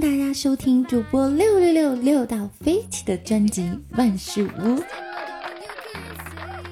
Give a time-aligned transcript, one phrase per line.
[0.00, 3.62] 大家收听主播六六六六到飞起的专辑
[3.96, 4.76] 《万事屋》。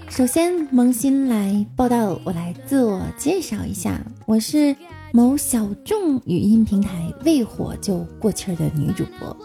[0.08, 4.76] 首先，萌新来报道，我来自我介绍一下，我是
[5.12, 9.36] 某小众语音平台未火就过气儿的女主播，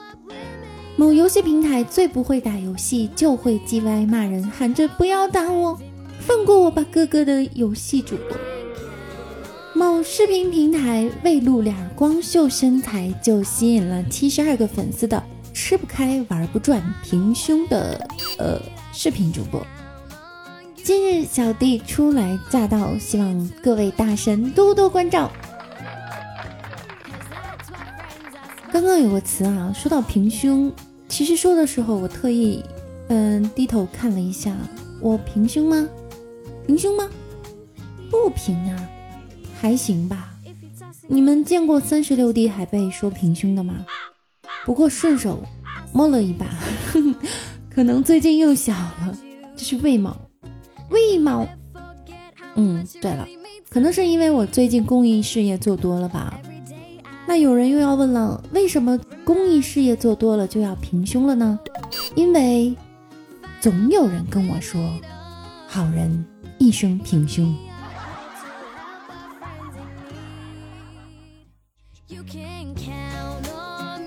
[0.96, 5.76] 某游戏平台最不会打游戏就会叽歪骂人，喊着不要打我，
[6.20, 8.51] 放过我吧哥哥的游戏主播。
[9.82, 15.24] 某视频平台未露脸，光秀身材就吸引了七十二个粉丝的
[15.56, 18.08] 吃不开玩不转平胸的
[18.38, 18.62] 呃
[18.94, 19.60] 视频主播。
[20.84, 25.32] 今日小弟初来乍到，希望各位大神多多关照。
[28.72, 30.72] 刚刚有个词啊，说到平胸，
[31.08, 32.64] 其实说的时候我特意
[33.08, 34.56] 嗯低头看了一下，
[35.00, 35.90] 我平胸吗？
[36.68, 37.10] 平胸吗？
[38.12, 38.90] 不平啊。
[39.62, 40.32] 还行吧，
[41.08, 43.86] 你们见过三十六 D 还被说平胸的吗？
[44.66, 45.44] 不过顺手
[45.94, 46.48] 摸了一把，
[47.70, 49.16] 可能最近又小了，
[49.56, 50.18] 这是为毛？
[50.90, 51.48] 为毛？
[52.56, 53.28] 嗯，对了，
[53.70, 56.40] 可能是因为我最近公益事业做多了吧？
[57.28, 61.60] 那有人又要问了，为什么公益事业做多了就要平胸了呢？
[62.16, 62.76] 因为
[63.60, 64.82] 总有人跟我说，
[65.68, 66.26] 好人
[66.58, 67.56] 一生平胸。
[72.12, 74.02] You can count on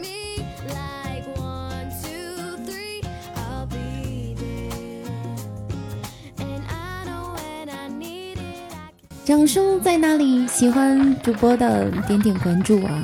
[9.24, 10.46] 掌声在哪里？
[10.46, 13.02] 喜欢主播的点点关注啊！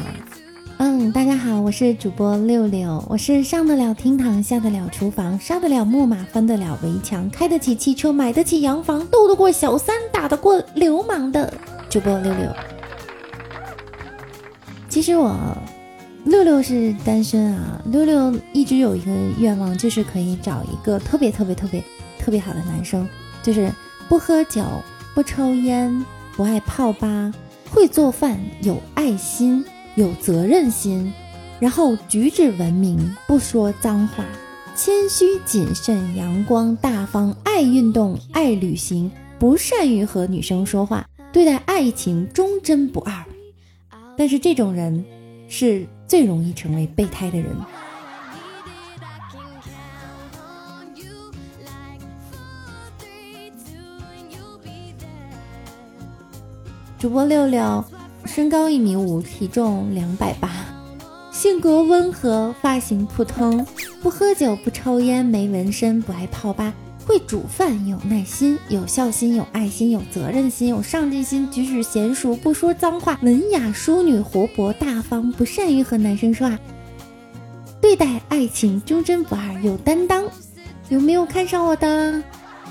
[0.77, 11.51] 嗯，大家好，我是主播六六，我是上得了厅堂，下得了厨房，杀得了木马，翻得了围墙，开得起汽车，买得起洋房，斗得过小三，打得过流氓的
[11.89, 12.55] 主播六六。
[15.01, 15.35] 其实我
[16.27, 21.83] 六六是单身啊，六六一直有一个愿望，就是可以找一个特别特别特别
[22.19, 23.09] 特别好的男生，
[23.43, 23.73] 就是
[24.11, 24.63] 不喝酒。
[25.15, 26.05] 不抽烟，
[26.37, 27.33] 不爱泡吧，
[27.71, 31.11] 会做饭，有爱心，有责任心，
[31.59, 34.23] 然后举止文明，不说脏话，
[34.77, 43.25] 谦虚谨慎，阳光大方，爱运动，爱旅行，不善于和女生说话，对待爱情忠贞不二。
[44.21, 45.03] 但是这种人
[45.49, 47.57] 是最容易成为备胎的人。
[56.99, 57.83] 主播六六，
[58.27, 60.51] 身高一米五，体重两百八，
[61.33, 63.67] 性格温和，发型普通，
[64.03, 66.75] 不喝酒，不抽烟，没纹身，不爱泡吧，
[67.07, 76.59] 会煮饭，有耐心，有孝心，有爱心，有责任心，有上进心，举止娴熟，不说脏话，文雅淑女，活泼大方，不善于和男生说话，
[77.81, 80.25] 对待爱情忠贞不二，有担当。
[80.89, 82.23] 有没有看上我的？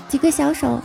[0.08, 0.80] 几个小手。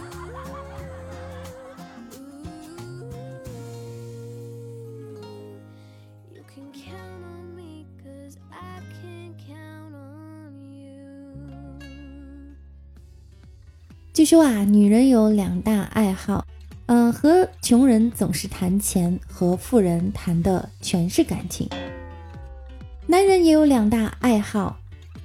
[14.25, 16.46] 说啊，女人有两大爱好，
[16.88, 21.69] 嗯，和穷人总是谈钱，和富人谈的全是感情。
[23.06, 24.78] 男人也有两大爱好，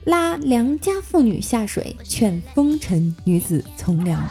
[0.05, 4.29] 拉良家妇女下水，劝风尘女子从良。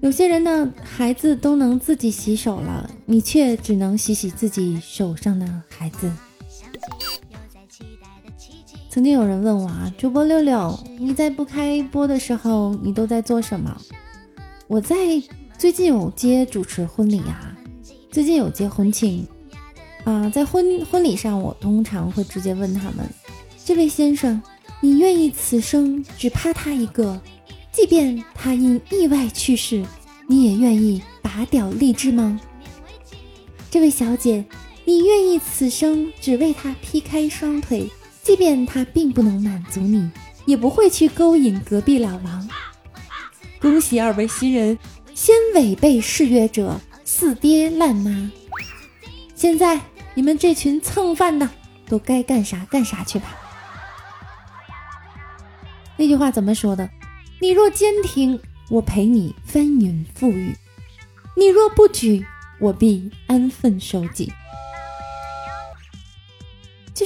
[0.00, 6.10] 有些人的孩子都能自己洗手了，你却只能洗洗自己手上的孩子。
[8.92, 13.74] 曾经有人问我啊，主播六六，你在不开播的时候，你都在做什么？
[14.66, 14.94] 我在
[15.56, 17.56] 最近有接主持婚礼啊，
[18.10, 19.26] 最近有接婚庆
[20.04, 23.08] 啊，在婚婚礼上，我通常会直接问他们：
[23.64, 24.42] 这位先生，
[24.82, 27.18] 你愿意此生只怕他一个，
[27.72, 29.82] 即便他因意外去世，
[30.26, 32.38] 你也愿意拔掉荔枝吗？
[33.70, 34.44] 这位小姐，
[34.84, 37.90] 你愿意此生只为他劈开双腿？
[38.22, 40.10] 即便他并不能满足你，
[40.46, 42.48] 也不会去勾引隔壁老王。
[43.60, 44.78] 恭喜二位新人，
[45.14, 48.30] 先违背誓约者，四爹烂妈。
[49.34, 49.80] 现在
[50.14, 51.48] 你们这群蹭饭的，
[51.88, 53.36] 都该干啥干啥去吧。
[55.96, 56.88] 那句话怎么说的？
[57.40, 58.38] 你若坚挺，
[58.70, 60.54] 我陪你翻云覆雨；
[61.36, 62.24] 你若不举，
[62.60, 64.32] 我必安分守己。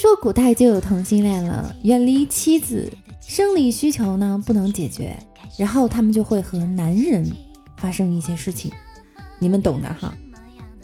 [0.07, 2.89] 说古代就有同性恋了，远离妻子，
[3.21, 5.19] 生理需求呢不能解决，
[5.59, 7.29] 然后他们就会和男人
[7.77, 8.71] 发生一些事情，
[9.41, 10.15] 你们懂的哈。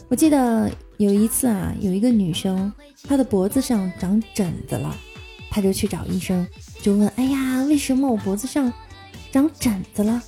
[0.09, 2.69] 我记得有一次啊，有一个女生，
[3.07, 4.93] 她的脖子上长疹子了，
[5.49, 6.45] 她就去找医生，
[6.81, 8.73] 就问：“哎呀，为什么我脖子上
[9.31, 10.21] 长疹子了？”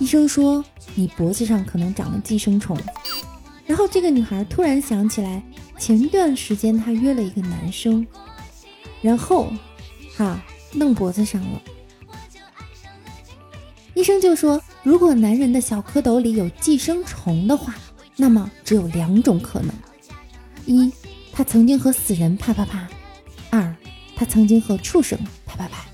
[0.00, 0.64] 医生说
[0.96, 2.78] ：“你脖子上可能长了寄生虫。”
[3.66, 5.42] 然后这个女孩突然想起来，
[5.78, 8.06] 前段时间她约了一个男生，
[9.02, 9.52] 然后，
[10.16, 10.40] 哈，
[10.72, 11.62] 弄脖子上了。
[13.94, 17.74] 医生就说，如果男人的小蝌蚪里有寄生虫的话。
[18.18, 19.70] 那么只有两种可能：
[20.64, 20.90] 一，
[21.34, 22.88] 他曾经和死人啪啪啪；
[23.50, 23.76] 二，
[24.16, 25.84] 他曾经和畜生啪啪啪。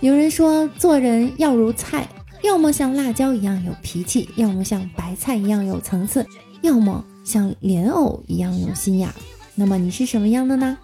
[0.00, 2.06] 有人说，做人要如菜，
[2.46, 6.24] 要么像辣椒一样有脾气，要么像白菜一样有层次，
[6.62, 9.12] 要么像莲藕一样有心眼。
[9.56, 10.78] 那么你是什么样的呢？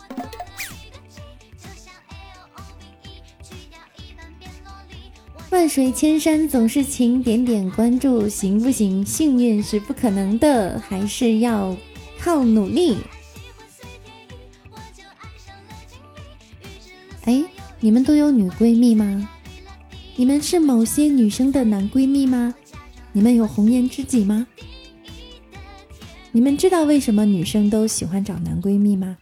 [5.51, 9.07] 万水千山总是情，点点关注行不行？
[9.07, 11.77] 幸运是不可能的，还是要
[12.19, 12.99] 靠努力。
[17.25, 17.45] 哎，
[17.79, 19.29] 你们都有女闺蜜吗？
[20.23, 22.55] 你们是某些女生的男闺蜜吗？
[23.11, 24.47] 你们有红颜知己吗？
[26.31, 29.19] 你们知道为什么女生都喜欢找男闺蜜吗？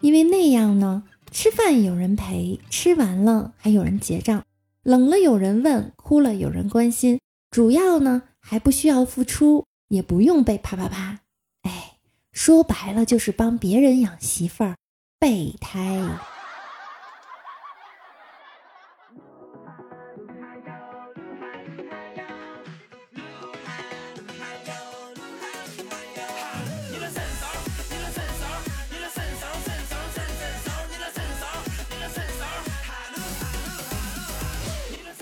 [0.00, 4.42] 因为那样呢，吃饭有人陪，吃完了还有人结账。
[4.82, 7.20] 冷了有人问，哭了有人关心，
[7.50, 11.20] 主要呢还不需要付出，也不用被啪啪啪。
[11.60, 11.98] 哎，
[12.32, 14.76] 说白了就是帮别人养媳妇儿，
[15.20, 16.02] 备胎。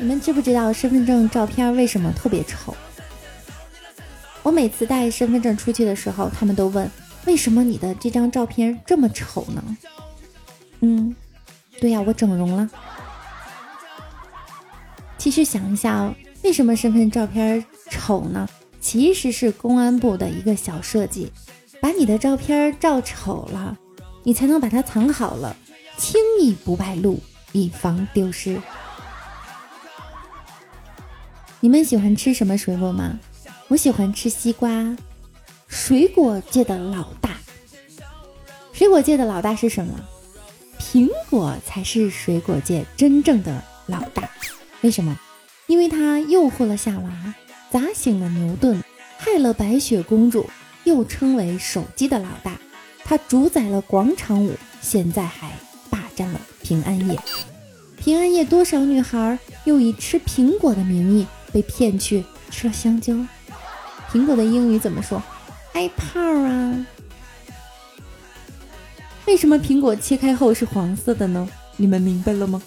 [0.01, 2.75] 你们知不知道身份证照片为什么特别丑？
[4.43, 6.91] 我每次带身份证出去的时候，他们都问
[7.27, 9.63] 为什么你的这张照片这么丑呢？
[10.81, 11.15] 嗯，
[11.79, 12.71] 对呀，我整容了。
[15.19, 16.11] 其实想一下，
[16.43, 18.49] 为什么身份照片丑呢？
[18.81, 21.31] 其实是公安部的一个小设计，
[21.79, 23.77] 把你的照片照丑了，
[24.23, 25.55] 你才能把它藏好了，
[25.99, 27.21] 轻易不败露，
[27.53, 28.59] 以防丢失。
[31.63, 33.21] 你们喜欢吃什么水果吗？
[33.69, 34.97] 我喜欢吃西瓜，
[35.69, 37.37] 水果界的老大。
[38.73, 39.95] 水果界的老大是什么？
[40.79, 44.31] 苹果才是水果界真正的老大。
[44.81, 45.21] 为什么？
[45.67, 47.35] 因为它诱惑了夏娃，
[47.71, 48.83] 砸醒了牛顿，
[49.19, 50.49] 害了白雪公主，
[50.85, 52.59] 又称为手机的老大。
[53.05, 55.53] 它主宰了广场舞，现在还
[55.91, 57.19] 霸占了平安夜。
[57.99, 61.27] 平安夜，多少女孩又以吃苹果的名义。
[61.53, 63.15] 被骗去吃了香蕉，
[64.13, 65.23] 苹果的英语怎么说
[65.75, 66.87] ？apple 啊？
[69.27, 71.49] 为什么苹果切开后是黄色的呢？
[71.77, 72.61] 你们明白了吗？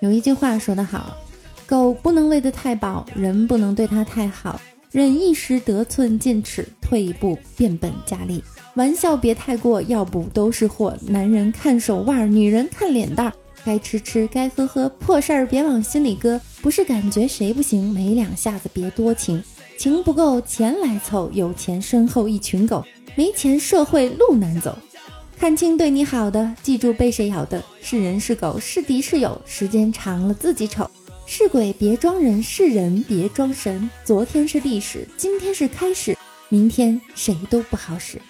[0.00, 1.14] 有一句话说得好，
[1.66, 4.58] 狗不能喂得太饱，人不能对它太好，
[4.90, 8.42] 忍一时得寸进尺，退一步变本加厉。
[8.76, 10.96] 玩笑别太过，要不都是祸。
[11.02, 13.30] 男人看手腕，女人看脸蛋，
[13.62, 16.40] 该吃吃，该喝喝，破事儿别往心里搁。
[16.62, 19.42] 不是感觉谁不行，没两下子别多情，
[19.76, 22.82] 情不够钱来凑，有钱身后一群狗，
[23.16, 24.78] 没钱社会路难走。
[25.40, 27.64] 看清对你好的，记住被谁咬的。
[27.80, 30.88] 是人是狗，是敌是友，时间长了自己丑。
[31.24, 33.88] 是鬼别装人，是人别装神。
[34.04, 36.14] 昨天是历史，今天是开始，
[36.50, 38.20] 明天谁都不好使。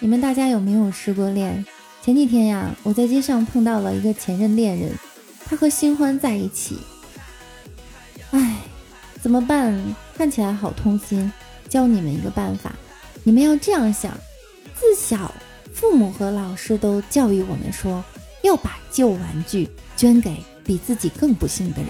[0.00, 1.64] 你们大家有没有失过恋？
[2.02, 4.90] 前几天呀，我在街上碰到了一个前任恋人，
[5.44, 6.76] 他和新欢在一起。
[8.32, 8.56] 唉，
[9.22, 9.80] 怎么办？
[10.16, 11.32] 看起来好痛心。
[11.68, 12.72] 教你们一个办法。
[13.24, 14.12] 你们要这样想：
[14.74, 15.34] 自小，
[15.72, 18.02] 父母和老师都教育我们说，
[18.42, 21.88] 要把旧玩具捐给比自己更不幸的人。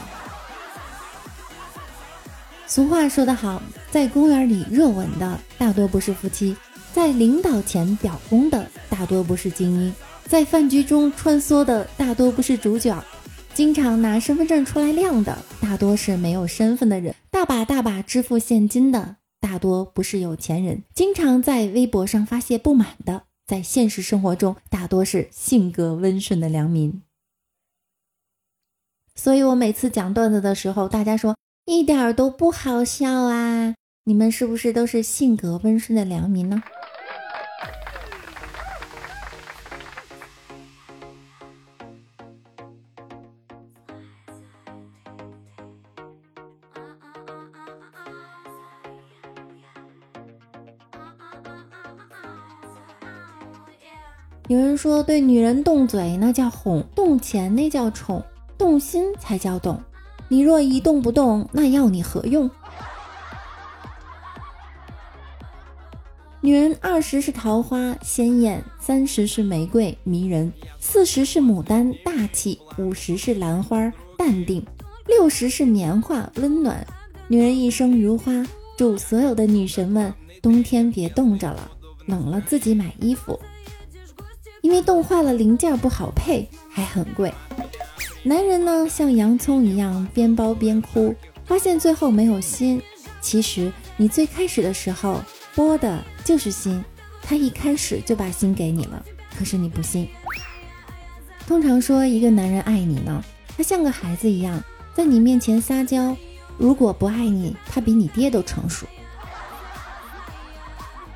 [2.67, 6.57] 俗话说得好，在公园里热吻的大多不是夫妻，
[6.93, 9.95] 在领导前表功的大多不是精英，
[10.27, 13.03] 在饭局中穿梭的大多不是主角，
[13.55, 19.17] 经常拿身份证出来亮的大多是没有身份的人，大把大把支付现金的。
[19.41, 27.03] 大多不是有钱人，经常在微博上发泄不满的，在现实生活中大多是性格温顺的良民。
[29.15, 33.75] 所以我每次讲段子的时候，大家说一点都不好笑啊！
[34.05, 36.63] 你们是不是都是性格温顺的良民呢？
[54.79, 58.25] 说，对女人动嘴那叫哄，动钱那叫宠，
[58.57, 59.83] 动心才叫懂。
[60.29, 62.49] 你若一动不动，那要你何用？
[66.41, 74.65] 女人二十是桃花鲜艳，三十是玫瑰迷人，四十是牡丹大气，五十是兰花淡定，
[75.09, 76.87] 六十是棉花温暖。
[77.27, 81.69] 女人一生如花，祝所有的女神们冬天别冻着了，
[82.07, 83.39] 冷了自己买衣服。
[84.61, 87.33] 因为冻坏了零件不好配，还很贵。
[88.25, 92.83] 男人呢，像洋葱一样边包边哭，发现最后没有心。
[93.21, 95.21] 其实你最开始的时候
[95.55, 96.85] 剥的就是心，
[97.23, 99.05] 他一开始就把心给你了，
[99.39, 100.09] 可是你不信。
[101.47, 103.23] 通常说一个男人爱你呢，
[103.57, 104.63] 他像个孩子一样
[104.95, 106.17] 在你面前撒娇。
[106.59, 108.85] 如果不爱你，他比你爹都成熟。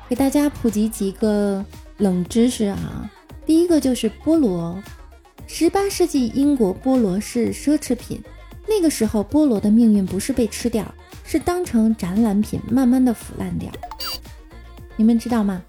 [0.07, 1.63] 给大家普及几个
[1.97, 3.11] 冷知识啊。
[3.45, 4.81] 第一个就是菠萝，
[5.47, 8.21] 十八世纪英国菠萝是奢侈品，
[8.67, 10.93] 那个时候菠萝的命运不是被吃掉，
[11.25, 13.69] 是当成展览品慢慢的腐烂掉。
[14.95, 15.61] 你们知道吗？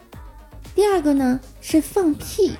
[0.75, 2.53] 第二个呢是放屁，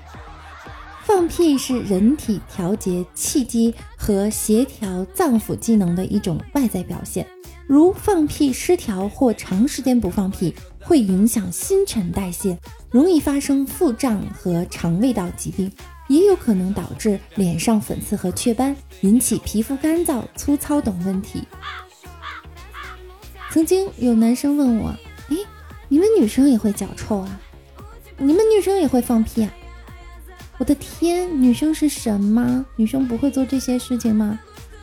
[1.05, 7.27] 放屁是人体调节气机和协调脏腑机能的一种外在表现，
[7.67, 12.59] 如放屁失调或长时间不放屁，会影响新陈代谢。
[12.91, 15.73] 容易发生腹胀和肠胃道疾病，
[16.09, 21.43] 也有可能导致脸上粉刺和雀斑，引起皮肤干燥、粗糙等问题。
[23.51, 24.95] 曾经有男生问我
[25.31, 25.37] ：“哎，
[25.89, 27.41] 你们女生也会脚臭啊？
[28.19, 29.53] 你们女生也会放屁啊？”
[30.59, 32.65] 我的天，女生是神吗？
[32.77, 34.39] 女生不会做这些事情吗？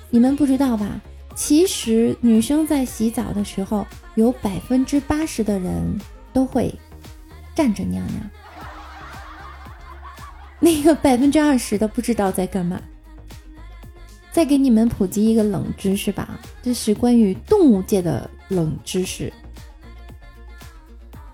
[0.09, 0.99] 你们不知道吧？
[1.35, 3.85] 其实女生在洗澡的时候，
[4.15, 5.99] 有百分之八十的人
[6.31, 6.73] 都会。
[7.53, 8.21] 站着尿尿，
[10.61, 12.81] 那个百分之二十的不知道在干嘛。
[14.31, 19.31] 再给你们普及一个冷知识吧，这是关于动物界的冷知识。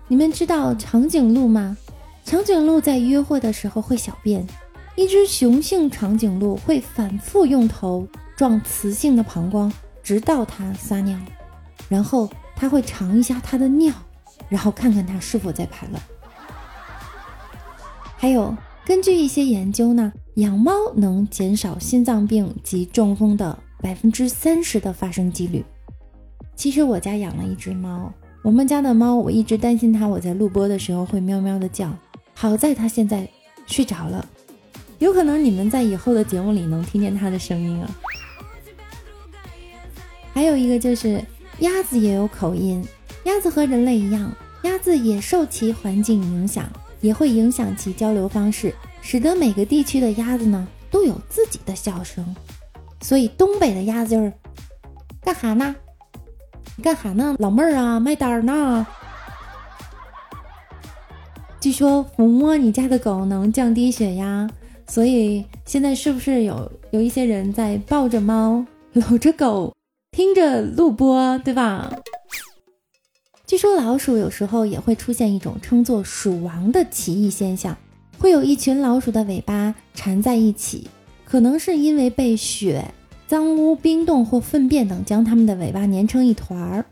[0.08, 1.78] 你们知道长颈鹿吗？
[2.26, 4.46] 长颈鹿在约会的时候会小便，
[4.96, 9.72] 一只雄性长颈鹿会反复用头撞雌性的膀胱，
[10.08, 11.20] 直到它撒尿，
[11.90, 13.94] 然后它会尝一下它的尿。
[14.48, 16.02] 然后看看它是否在排卵。
[18.16, 25.66] 还有，根据一些研究呢，养猫能减少心脏病及中风的百分之三十的发生几率。
[26.56, 28.10] 其实我家养了一只猫，
[28.44, 31.94] 我们家的猫，我一直担心它，我在录播的时候会喵喵的叫。
[32.34, 33.28] 好在它现在
[33.66, 34.26] 睡着了，
[35.00, 37.90] 有可能你们在以后的节目里能听见它的声音啊。
[40.38, 41.20] 还有一个就是
[41.62, 42.86] 鸭子也有口音。
[43.24, 52.24] 鸭子和人类一样，鸭子也受其环境影响，也会影响其交流方式，使得每个地区的鸭子呢都有自己的笑声。
[53.02, 54.32] 所以东北的鸭子就是
[55.22, 55.76] 干哈呢？
[56.84, 57.36] 干哈呢？
[57.40, 58.86] 老妹儿啊，卖单儿呢。
[61.60, 64.48] 据说抚摸你家的狗能降低血压，
[64.88, 68.64] 所以现在是不是有有一些人在抱着猫、
[68.94, 69.74] 搂着狗，
[70.18, 71.94] 听着录播，对吧？
[73.46, 77.78] 据说老鼠有时候也会出现一种称作“鼠王”的奇异现象，
[78.18, 80.88] 会有一群老鼠的尾巴缠在一起，
[81.24, 82.84] 可能是因为被雪、
[83.28, 86.84] 脏污、冰冻或粪便等将它们的尾巴粘成一团儿。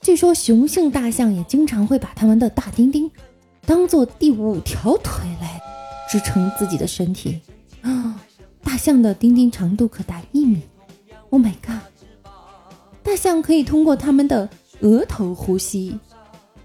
[0.00, 3.10] 据说雄性大象也经常会把它们的大丁丁
[3.66, 5.60] 当做第五条腿来
[6.08, 7.40] 支撑自己的身体
[7.82, 8.22] 啊！
[8.62, 10.62] 大象的丁丁长度可达一米
[11.30, 11.80] ，Oh my god！
[13.02, 14.48] 大象可以通过它们的
[14.80, 15.98] 额头呼吸。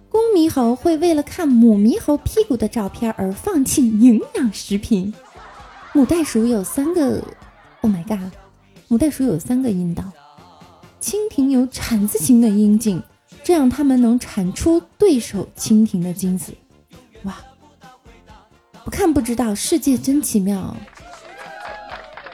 [0.09, 5.13] 公猕猴会为了看母猕猴屁股的照片而放弃营养食品。
[5.93, 7.23] 母袋鼠有三个
[7.81, 8.31] ，Oh my god！
[8.87, 10.03] 母袋鼠有三个阴道。
[11.01, 13.01] 蜻蜓有铲子形的阴茎，
[13.43, 16.53] 这样它们能产出对手蜻蜓的精子。
[17.23, 17.37] 哇！
[18.83, 20.75] 不看不知道，世界真奇妙。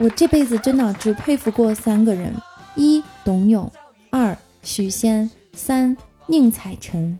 [0.00, 2.34] 我这辈子真的只佩服过三个人：
[2.74, 3.70] 一董永。
[4.08, 5.94] 二许仙三
[6.26, 7.18] 宁采臣，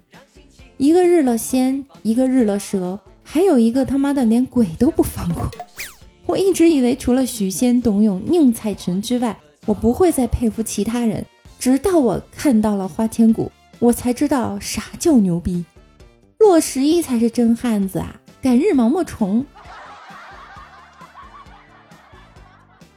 [0.79, 5.47] 一个日了仙，一个日了蛇，还有一个他妈的连鬼都不放过。
[6.25, 11.23] 我一直以为除了许仙、董永、宁采臣之外，我不会再佩服其他人。
[11.59, 15.63] 直到我看到了花千骨，我才知道啥叫牛逼。
[16.39, 18.19] 骆十一才是真汉子啊！
[18.41, 19.45] 敢日毛毛虫。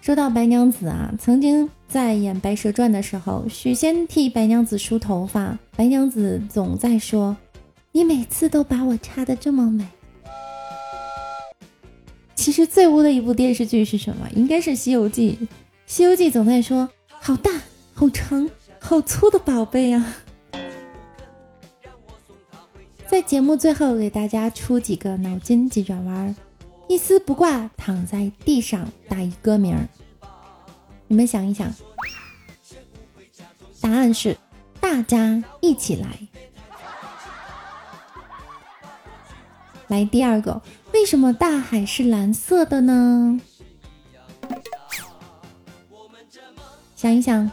[0.04, 7.38] 说到白娘子啊，曾经在演《白蛇传》的时候，许仙替白娘子梳头发，白娘子总在说
[7.94, 9.88] ：“你每次都把我插的这么美。”
[12.36, 14.28] 其实最污的一部电视剧是什么？
[14.36, 15.38] 应该是《西游记》。
[15.86, 17.50] 《西游记》总在说：“好大、
[17.94, 20.18] 好长、好粗的宝贝啊！”
[23.08, 26.36] 在节目最后给大家出几个脑筋急转弯。
[26.88, 29.88] 一丝不挂躺在地上打一歌名儿，
[31.08, 31.74] 你们想一想，
[33.82, 34.38] 答案是
[34.80, 36.20] 大家一起来。
[39.88, 40.62] 来第二个，
[40.94, 43.40] 为什么大海是蓝色的呢？
[46.96, 47.52] 想一想，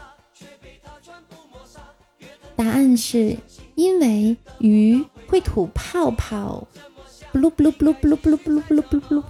[2.55, 3.37] 答案是
[3.75, 6.67] 因为鱼会吐泡泡。
[7.31, 9.23] 布鲁布鲁布鲁布鲁布鲁布鲁布鲁布鲁。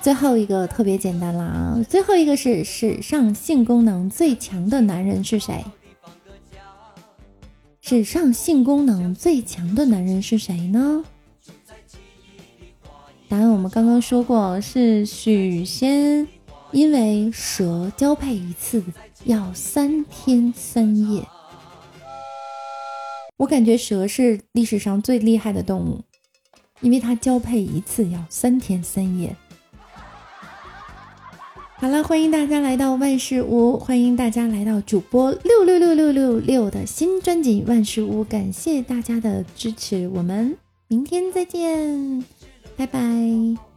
[0.00, 1.84] 最后一个特别简单了啊！
[1.86, 5.62] 最后一个是史上性功能最强的男人是谁？
[7.82, 11.04] 史上性功能最强的男人是谁呢？
[13.28, 16.26] 答案我们刚刚说过是许仙，
[16.72, 18.82] 因为蛇交配一次
[19.24, 21.22] 要三天三夜。
[23.40, 26.04] 我感觉蛇是历史上最厉害的动物，
[26.82, 29.34] 因为它交配一次要三天三夜。
[31.76, 42.22] 好了，欢迎大家来到万事屋，欢迎大家来到主播六六六六六六的新专辑《万事屋》，感谢大家的支持，我们明天再见，
[42.76, 43.69] 拜拜。